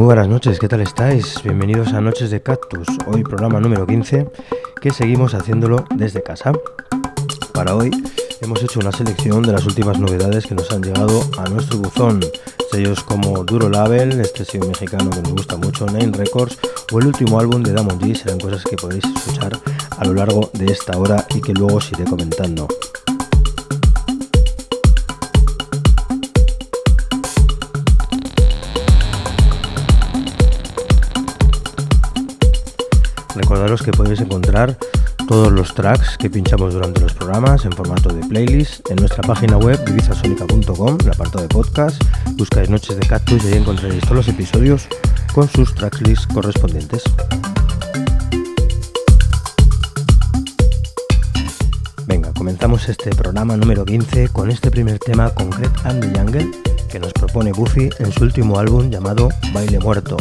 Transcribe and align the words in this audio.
Muy 0.00 0.06
buenas 0.06 0.28
noches, 0.28 0.58
¿qué 0.58 0.66
tal 0.66 0.80
estáis? 0.80 1.42
Bienvenidos 1.42 1.92
a 1.92 2.00
Noches 2.00 2.30
de 2.30 2.40
Cactus, 2.40 2.88
hoy 3.06 3.22
programa 3.22 3.60
número 3.60 3.86
15, 3.86 4.30
que 4.80 4.92
seguimos 4.92 5.34
haciéndolo 5.34 5.84
desde 5.94 6.22
casa. 6.22 6.54
Para 7.52 7.74
hoy 7.74 7.90
hemos 8.40 8.62
hecho 8.62 8.80
una 8.80 8.92
selección 8.92 9.42
de 9.42 9.52
las 9.52 9.66
últimas 9.66 9.98
novedades 9.98 10.46
que 10.46 10.54
nos 10.54 10.72
han 10.72 10.82
llegado 10.82 11.22
a 11.36 11.46
nuestro 11.50 11.80
buzón, 11.80 12.20
sellos 12.72 13.04
como 13.04 13.44
Duro 13.44 13.68
Label, 13.68 14.18
este 14.22 14.46
sello 14.46 14.68
mexicano 14.68 15.10
que 15.10 15.20
nos 15.20 15.32
gusta 15.32 15.58
mucho, 15.58 15.84
Nine 15.84 16.16
Records 16.16 16.58
o 16.90 16.98
el 16.98 17.08
último 17.08 17.38
álbum 17.38 17.62
de 17.62 17.74
Damon 17.74 18.00
G, 18.00 18.14
serán 18.14 18.40
cosas 18.40 18.64
que 18.64 18.76
podéis 18.76 19.04
escuchar 19.04 19.52
a 19.98 20.04
lo 20.06 20.14
largo 20.14 20.50
de 20.54 20.72
esta 20.72 20.96
hora 20.96 21.26
y 21.34 21.42
que 21.42 21.52
luego 21.52 21.76
os 21.76 21.90
comentando. 22.08 22.66
Recordaros 33.50 33.82
que 33.82 33.90
podéis 33.90 34.20
encontrar 34.20 34.78
todos 35.26 35.50
los 35.50 35.74
tracks 35.74 36.16
que 36.16 36.30
pinchamos 36.30 36.72
durante 36.72 37.00
los 37.00 37.12
programas 37.14 37.64
en 37.64 37.72
formato 37.72 38.08
de 38.14 38.24
playlist 38.24 38.88
en 38.88 38.96
nuestra 38.98 39.22
página 39.22 39.56
web 39.58 39.84
divisasonica.com, 39.86 40.98
el 41.02 41.10
apartado 41.10 41.42
de 41.42 41.48
podcast, 41.48 42.00
buscáis 42.36 42.70
Noches 42.70 42.96
de 42.96 43.04
Cactus 43.08 43.42
y 43.42 43.48
ahí 43.48 43.54
encontraréis 43.54 44.02
todos 44.02 44.18
los 44.18 44.28
episodios 44.28 44.86
con 45.34 45.48
sus 45.48 45.74
tracklists 45.74 46.28
correspondientes. 46.28 47.02
Venga, 52.06 52.32
comenzamos 52.34 52.88
este 52.88 53.10
programa 53.10 53.56
número 53.56 53.84
15 53.84 54.28
con 54.28 54.52
este 54.52 54.70
primer 54.70 55.00
tema 55.00 55.28
Concrete 55.30 55.74
and 55.82 56.00
the 56.00 56.16
Jungle 56.16 56.52
que 56.88 57.00
nos 57.00 57.12
propone 57.14 57.50
Buffy 57.50 57.90
en 57.98 58.12
su 58.12 58.22
último 58.22 58.60
álbum 58.60 58.90
llamado 58.90 59.28
Baile 59.52 59.80
Muerto. 59.80 60.16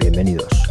Bienvenidos. 0.00 0.61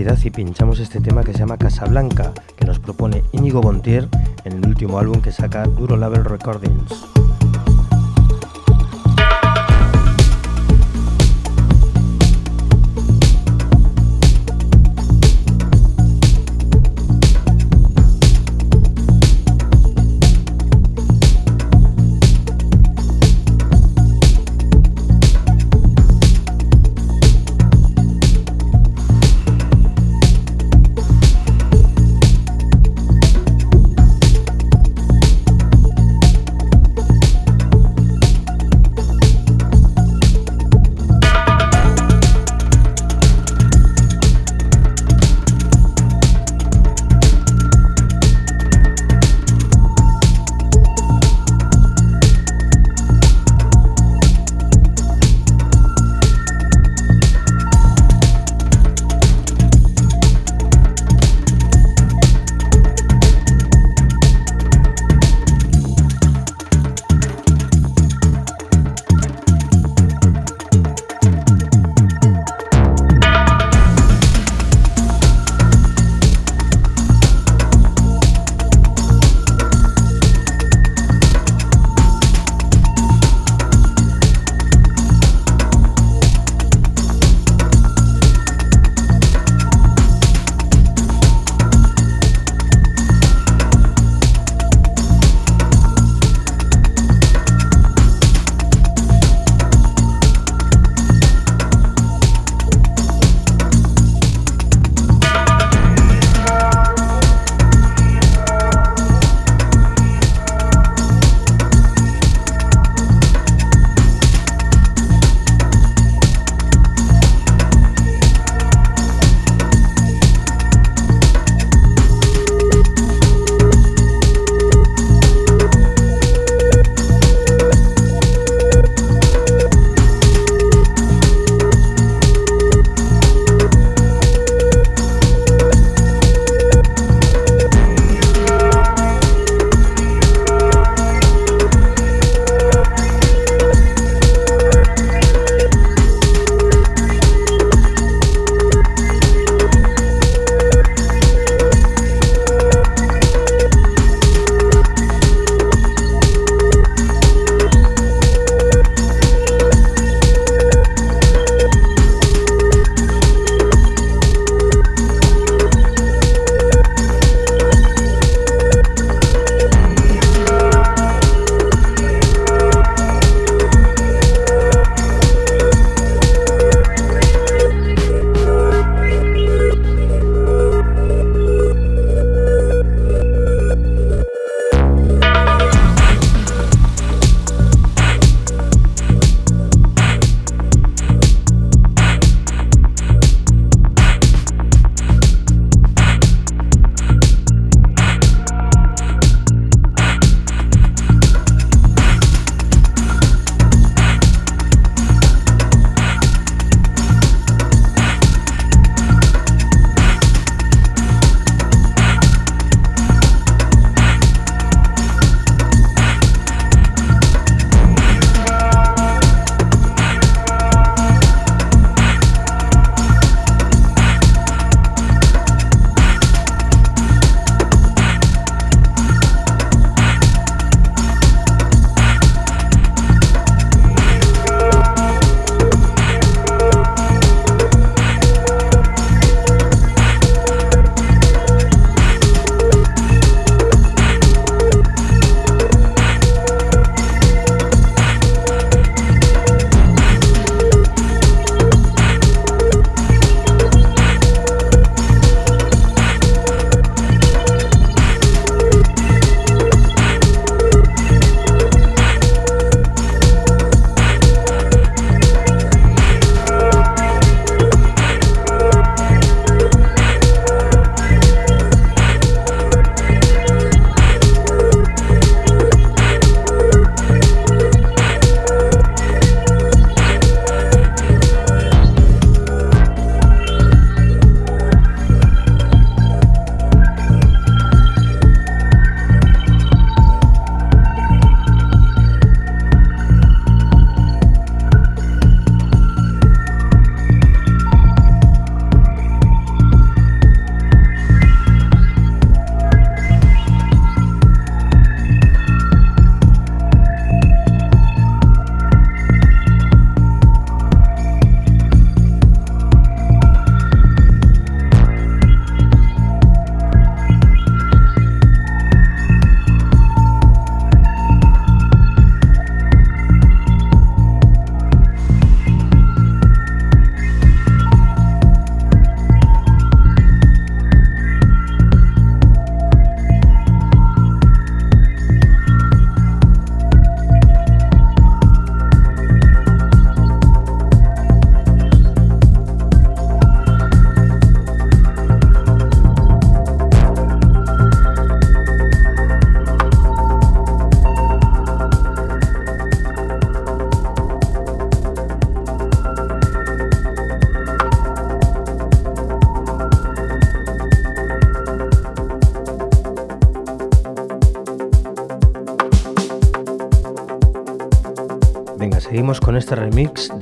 Y 0.00 0.30
pinchamos 0.30 0.80
este 0.80 0.98
tema 0.98 1.22
que 1.22 1.32
se 1.32 1.40
llama 1.40 1.58
Casablanca, 1.58 2.32
que 2.56 2.64
nos 2.64 2.78
propone 2.78 3.22
Íñigo 3.32 3.60
Bontier 3.60 4.08
en 4.44 4.54
el 4.54 4.66
último 4.66 4.98
álbum 4.98 5.20
que 5.20 5.30
saca 5.30 5.64
Duro 5.64 5.94
Label 5.98 6.24
Recordings. 6.24 7.19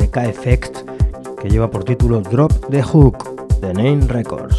Remix 0.08 0.26
de 0.26 0.32
K-Effect 0.32 0.78
que 1.40 1.48
lleva 1.48 1.70
por 1.70 1.84
título 1.84 2.20
Drop 2.20 2.52
the 2.70 2.82
Hook 2.82 3.60
de 3.60 3.72
Name 3.74 4.06
Records. 4.08 4.57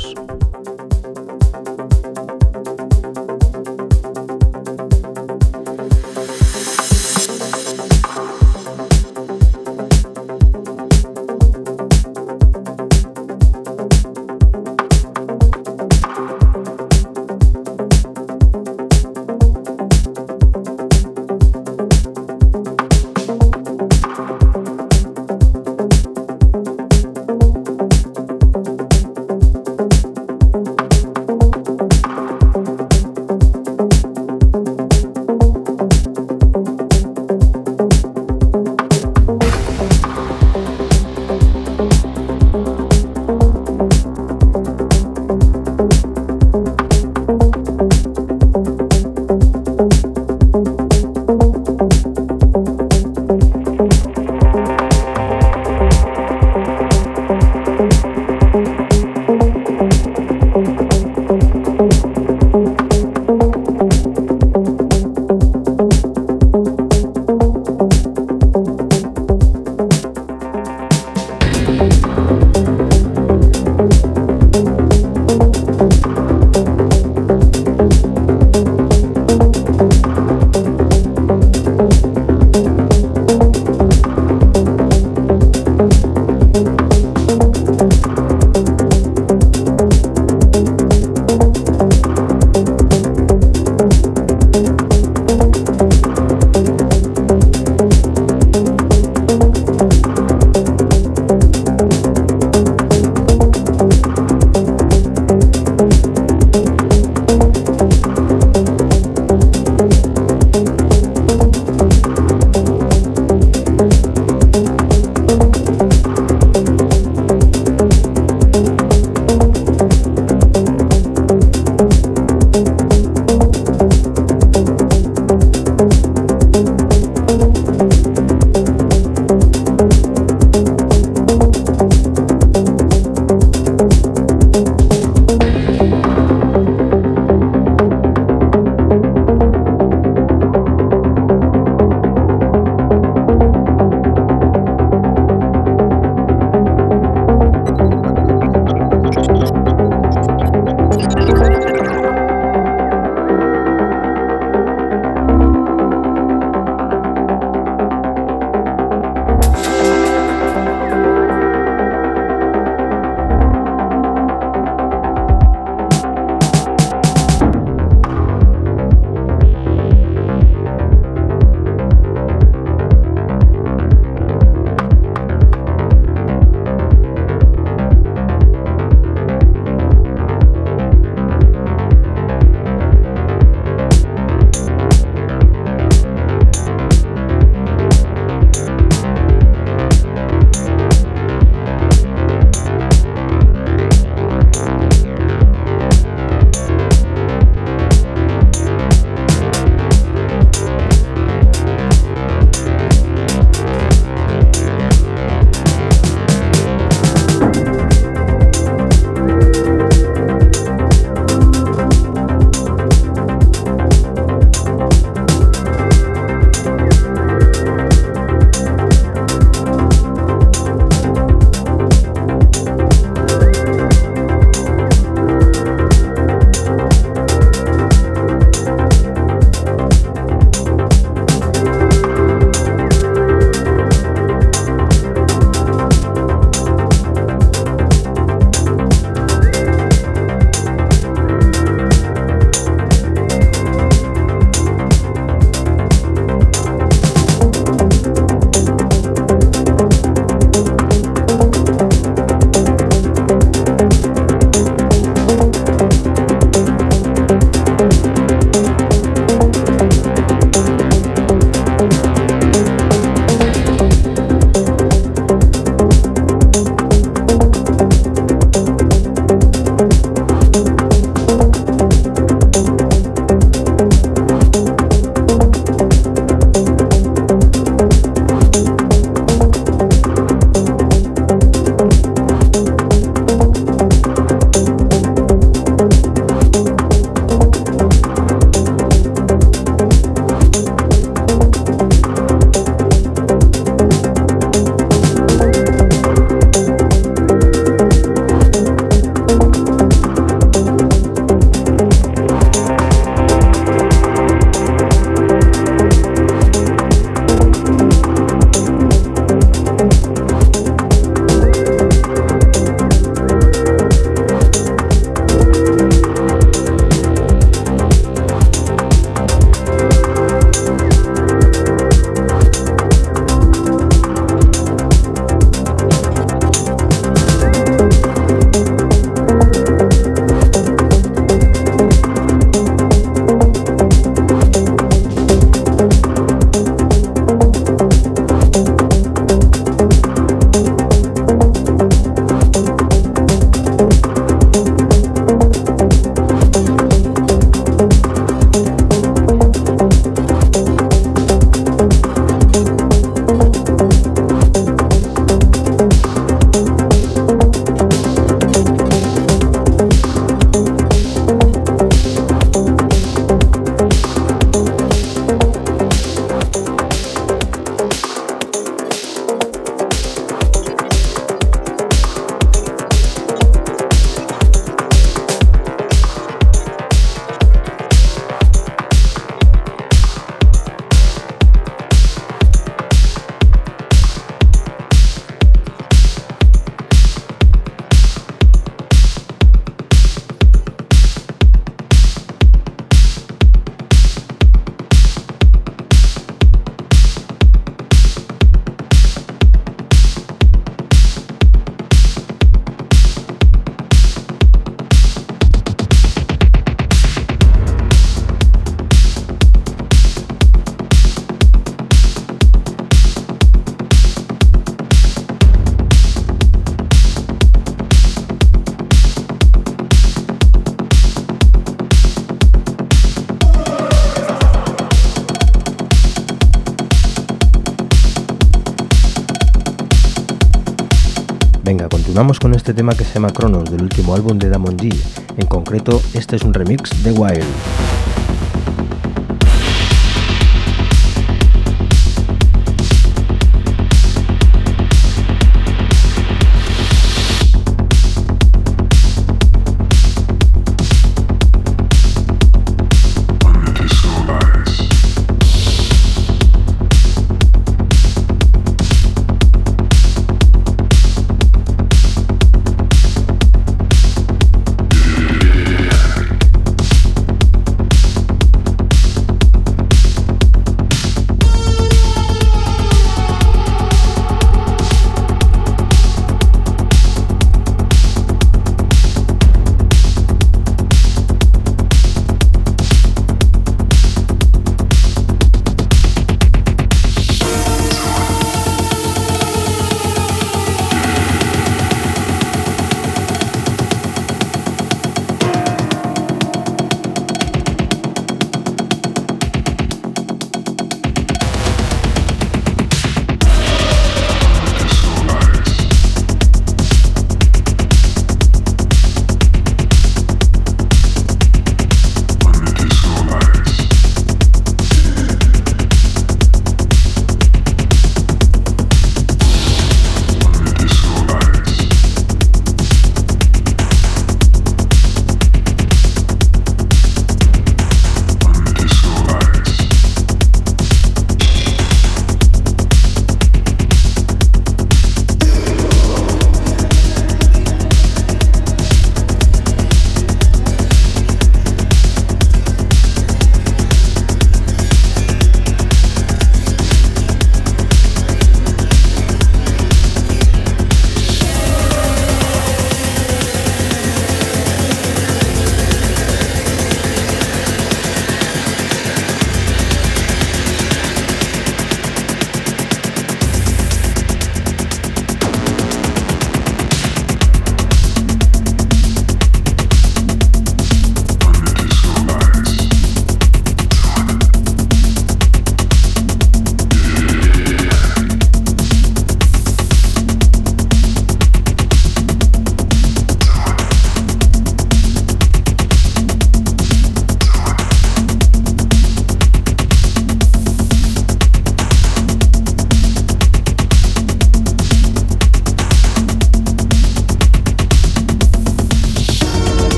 Continuamos 432.20 432.40
con 432.42 432.54
este 432.54 432.74
tema 432.74 432.94
que 432.96 433.06
se 433.06 433.14
llama 433.14 433.30
Cronos 433.30 433.72
del 433.72 433.82
último 433.82 434.14
álbum 434.14 434.38
de 434.38 434.50
Damon 434.50 434.76
G. 434.76 434.94
En 435.38 435.48
concreto, 435.48 436.02
este 436.14 436.36
es 436.36 436.44
un 436.44 436.54
remix 436.54 437.02
de 437.02 437.14
Wild. 437.14 437.99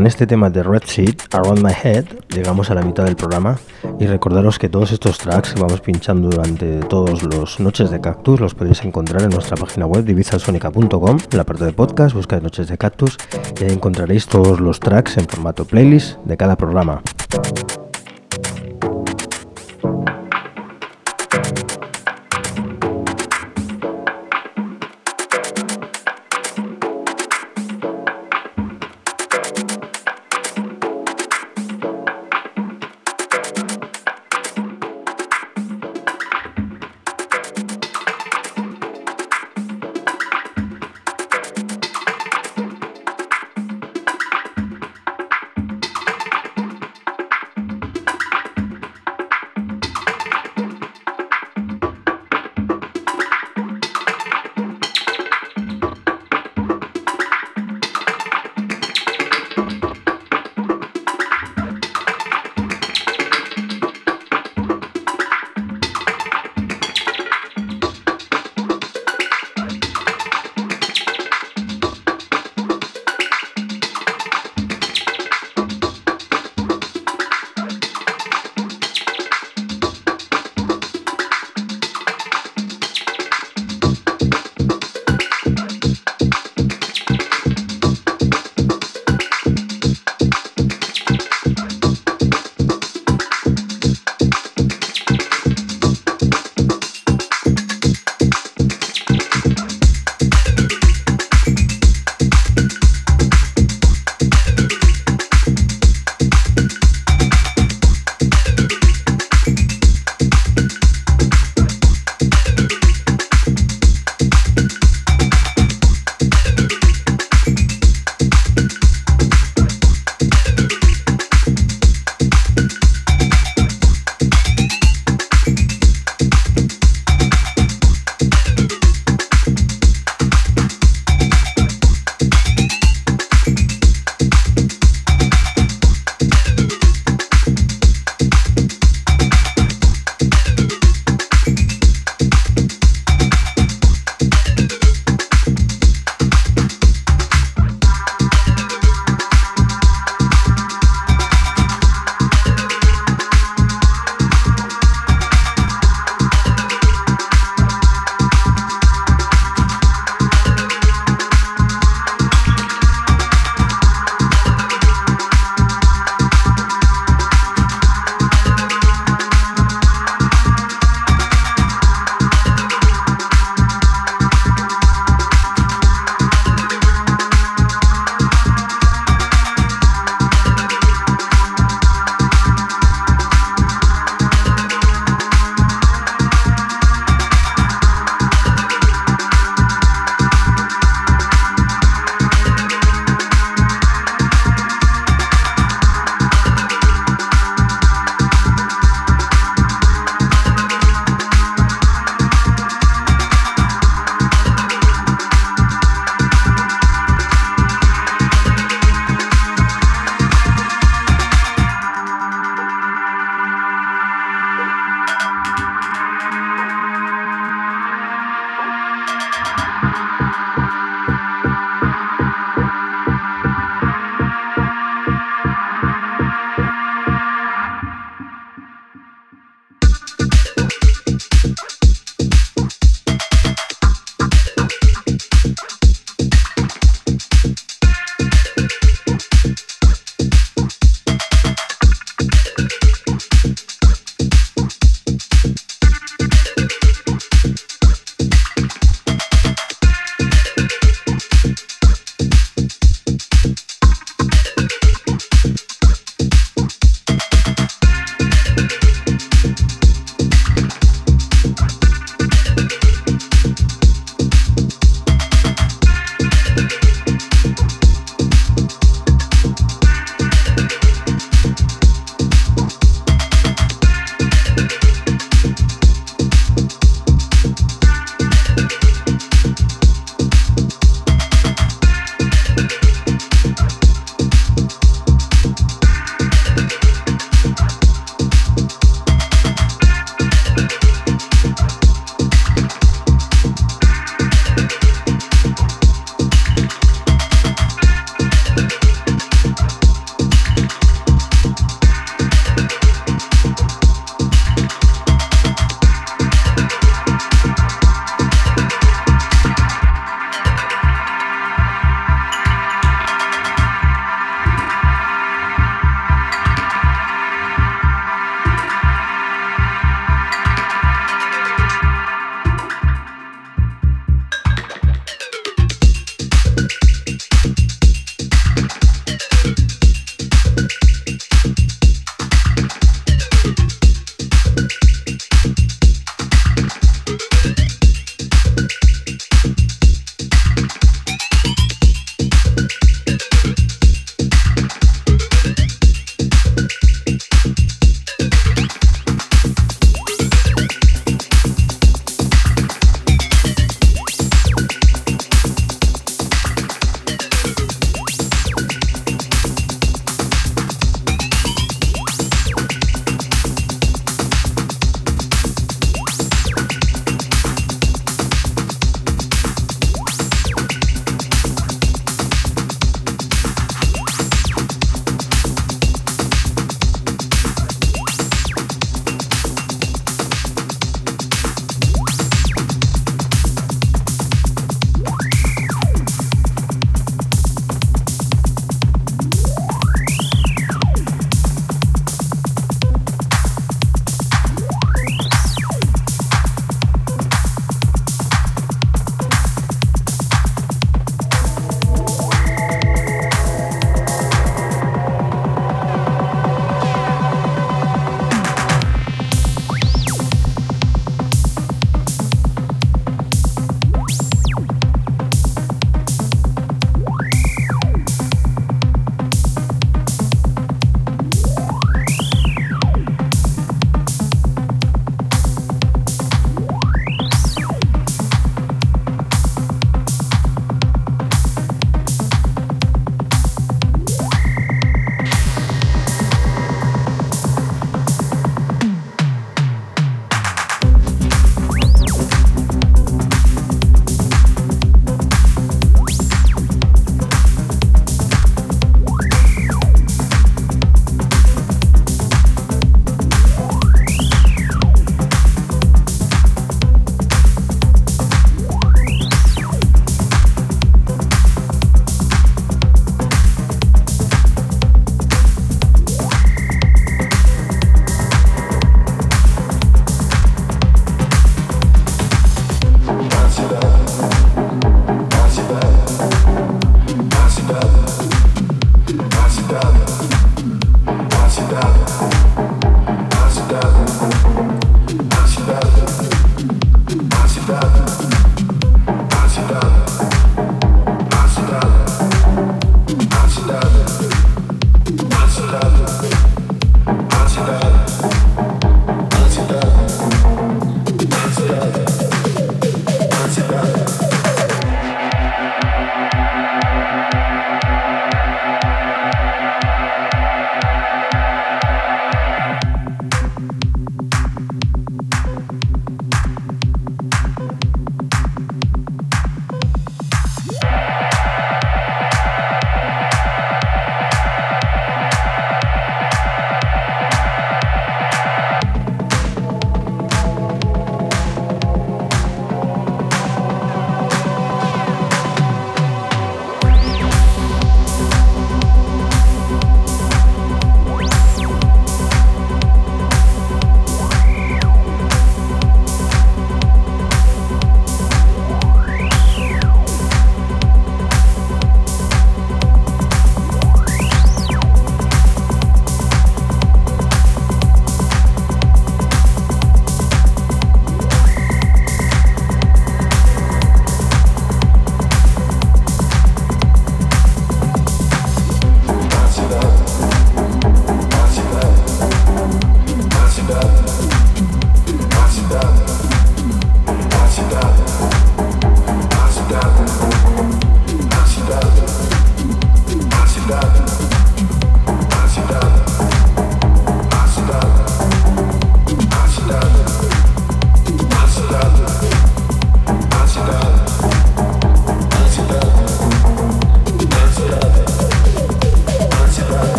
Con 0.00 0.06
este 0.06 0.26
tema 0.26 0.48
de 0.48 0.62
Red 0.62 0.84
Around 1.30 1.62
My 1.62 1.74
Head, 1.74 2.06
llegamos 2.30 2.70
a 2.70 2.74
la 2.74 2.80
mitad 2.80 3.04
del 3.04 3.16
programa 3.16 3.58
y 3.98 4.06
recordaros 4.06 4.58
que 4.58 4.70
todos 4.70 4.92
estos 4.92 5.18
tracks 5.18 5.52
que 5.52 5.60
vamos 5.60 5.82
pinchando 5.82 6.30
durante 6.30 6.80
todos 6.80 7.22
los 7.22 7.60
Noches 7.60 7.90
de 7.90 8.00
Cactus 8.00 8.40
los 8.40 8.54
podéis 8.54 8.82
encontrar 8.82 9.20
en 9.20 9.28
nuestra 9.28 9.58
página 9.58 9.84
web 9.84 10.02
divisasonica.com, 10.04 11.18
en 11.30 11.36
la 11.36 11.44
parte 11.44 11.66
de 11.66 11.74
podcast, 11.74 12.14
buscad 12.14 12.40
Noches 12.40 12.68
de 12.68 12.78
Cactus 12.78 13.18
y 13.60 13.64
ahí 13.64 13.72
encontraréis 13.72 14.26
todos 14.26 14.58
los 14.58 14.80
tracks 14.80 15.18
en 15.18 15.28
formato 15.28 15.66
playlist 15.66 16.16
de 16.20 16.34
cada 16.38 16.56
programa. 16.56 17.02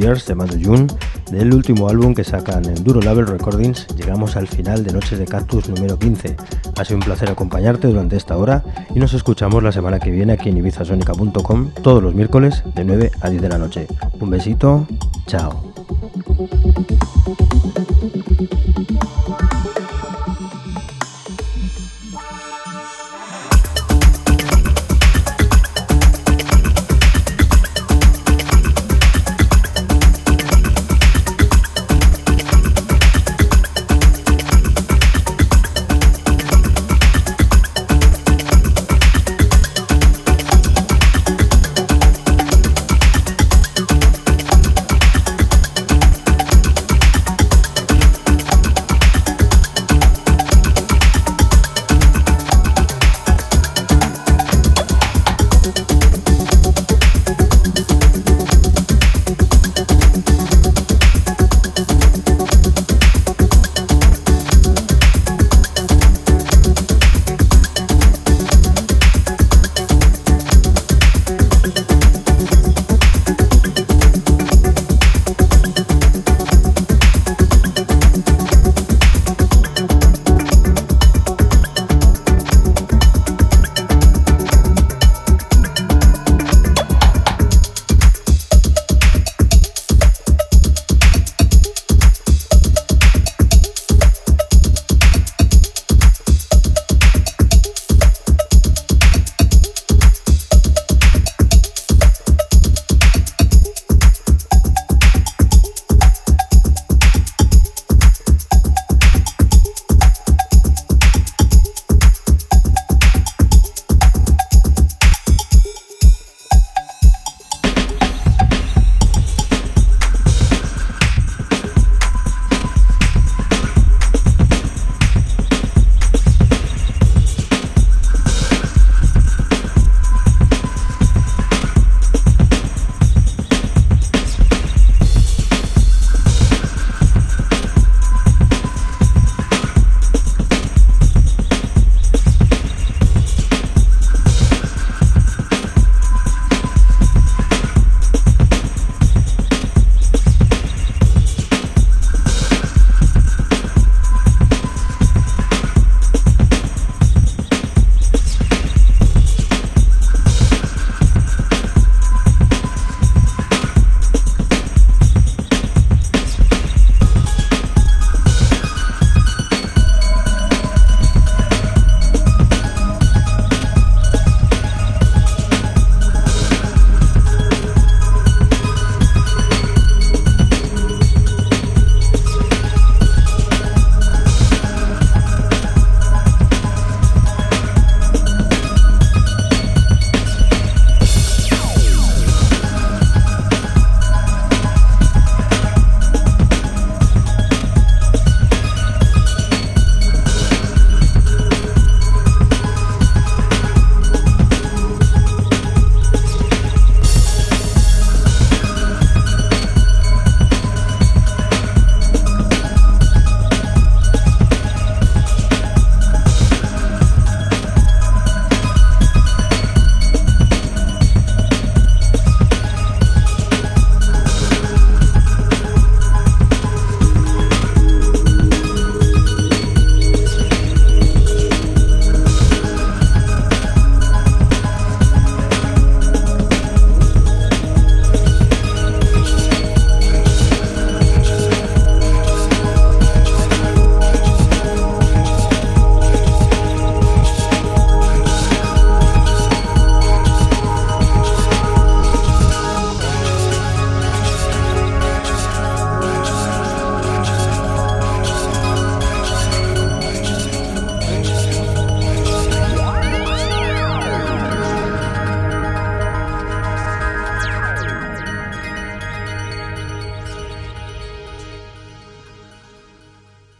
Years 0.00 0.26
llamado 0.26 0.56
June, 0.62 0.86
del 1.30 1.52
último 1.52 1.88
álbum 1.88 2.14
que 2.14 2.24
sacan 2.24 2.64
en 2.64 2.82
Duro 2.82 3.02
Label 3.02 3.26
Recordings, 3.26 3.86
llegamos 3.96 4.34
al 4.36 4.48
final 4.48 4.82
de 4.82 4.92
Noches 4.92 5.18
de 5.18 5.26
Cactus 5.26 5.68
número 5.68 5.98
15. 5.98 6.36
Ha 6.78 6.84
sido 6.84 6.96
un 6.96 7.02
placer 7.02 7.28
acompañarte 7.28 7.88
durante 7.88 8.16
esta 8.16 8.36
hora 8.38 8.64
y 8.94 8.98
nos 8.98 9.12
escuchamos 9.12 9.62
la 9.62 9.72
semana 9.72 10.00
que 10.00 10.10
viene 10.10 10.32
aquí 10.32 10.48
en 10.48 10.56
ibizasonica.com 10.56 11.70
todos 11.82 12.02
los 12.02 12.14
miércoles 12.14 12.64
de 12.74 12.84
9 12.84 13.10
a 13.20 13.28
10 13.28 13.42
de 13.42 13.48
la 13.48 13.58
noche. 13.58 13.86
Un 14.18 14.30
besito, 14.30 14.86
chao. 15.26 15.62